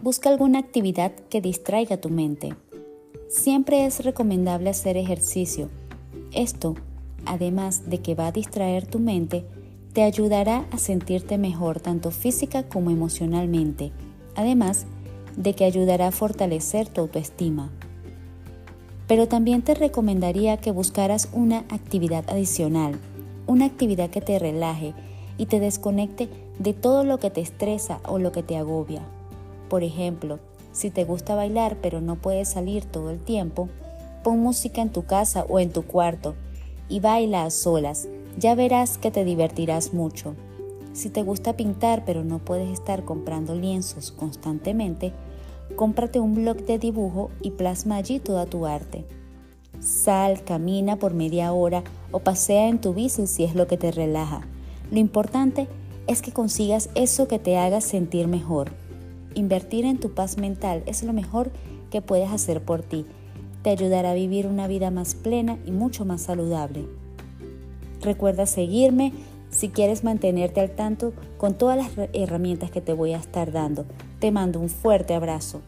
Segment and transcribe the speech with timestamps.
[0.00, 2.54] Busca alguna actividad que distraiga tu mente.
[3.28, 5.70] Siempre es recomendable hacer ejercicio.
[6.32, 6.76] Esto,
[7.26, 9.44] además de que va a distraer tu mente,
[9.92, 13.90] te ayudará a sentirte mejor tanto física como emocionalmente,
[14.36, 14.86] además
[15.36, 17.72] de que ayudará a fortalecer tu autoestima.
[19.08, 23.00] Pero también te recomendaría que buscaras una actividad adicional,
[23.48, 24.94] una actividad que te relaje
[25.38, 26.28] y te desconecte
[26.60, 29.02] de todo lo que te estresa o lo que te agobia.
[29.68, 30.38] Por ejemplo,
[30.72, 33.68] si te gusta bailar pero no puedes salir todo el tiempo,
[34.22, 36.34] pon música en tu casa o en tu cuarto
[36.88, 38.08] y baila a solas.
[38.38, 40.34] Ya verás que te divertirás mucho.
[40.92, 45.12] Si te gusta pintar pero no puedes estar comprando lienzos constantemente,
[45.76, 49.04] cómprate un blog de dibujo y plasma allí toda tu arte.
[49.80, 53.92] Sal, camina por media hora o pasea en tu bici si es lo que te
[53.92, 54.46] relaja.
[54.90, 55.68] Lo importante
[56.06, 58.72] es que consigas eso que te haga sentir mejor.
[59.38, 61.52] Invertir en tu paz mental es lo mejor
[61.92, 63.06] que puedes hacer por ti.
[63.62, 66.86] Te ayudará a vivir una vida más plena y mucho más saludable.
[68.00, 69.12] Recuerda seguirme
[69.48, 73.84] si quieres mantenerte al tanto con todas las herramientas que te voy a estar dando.
[74.18, 75.62] Te mando un fuerte abrazo.